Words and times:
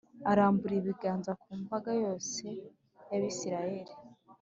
aramburiye 0.31 0.79
ibiganza 0.81 1.31
ku 1.41 1.49
mbaga 1.61 1.91
yose 2.03 2.43
y’Abayisraheli, 3.09 3.91